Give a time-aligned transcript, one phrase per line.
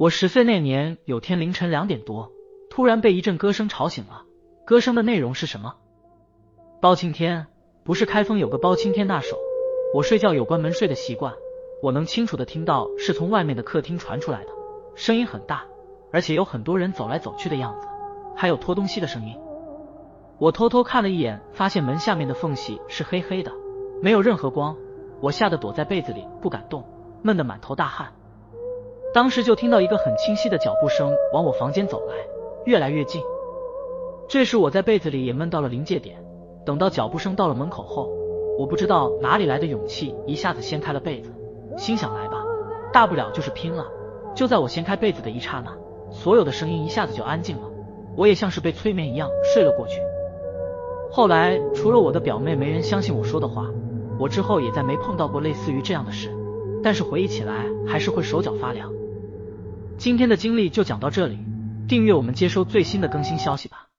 [0.00, 2.32] 我十岁那年，有天凌晨两点多，
[2.70, 4.22] 突然被一阵歌声吵醒了。
[4.64, 5.74] 歌声的内容是什么？
[6.80, 7.48] 包青天
[7.84, 9.36] 不是开封有个包青天大手。
[9.94, 11.34] 我睡觉有关门睡的习惯，
[11.82, 14.50] 我能清楚的听到是从外面的客厅传出来的，
[14.94, 15.64] 声音很大，
[16.10, 17.86] 而且有很多人走来走去的样子，
[18.34, 19.36] 还有拖东西的声音。
[20.38, 23.52] 我偷偷看了一眼，发现门下面的缝隙是黑黑的，
[24.00, 24.74] 没有任何光。
[25.20, 26.82] 我吓得躲在被子里不敢动，
[27.20, 28.10] 闷得满头大汗。
[29.12, 32.14] 当时就听到一个很清晰的脚步声往我房间走来，
[32.64, 33.20] 越来越近。
[34.28, 36.16] 这时我在被子里也闷到了临界点。
[36.64, 38.08] 等到脚步声到了门口后，
[38.56, 41.32] 我不知道哪里来的勇气，一下子掀开了被子，
[41.76, 42.44] 心想来吧，
[42.92, 43.84] 大不了就是拼了。
[44.34, 45.72] 就在我掀开被子的一刹那，
[46.12, 47.62] 所有的声音一下子就安静了，
[48.16, 50.00] 我也像是被催眠一样睡了过去。
[51.10, 53.66] 后来除了我的表妹，没人相信我说的话。
[54.20, 56.30] 我之后也再没碰到过类似于这样的事，
[56.84, 58.92] 但是回忆起来还是会手脚发凉。
[60.00, 61.38] 今天的经历就讲到这里，
[61.86, 63.89] 订阅我们接收最新的更新消息吧。